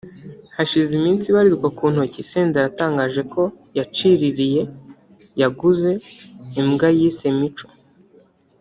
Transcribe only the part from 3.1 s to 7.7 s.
ko yaciririye [yaguze] imbwa yise ‘Mico’